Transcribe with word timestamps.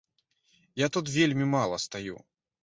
Я 0.81 0.87
тут 0.95 1.11
вельмі 1.17 1.45
мала 1.53 1.81
стаю. 1.85 2.17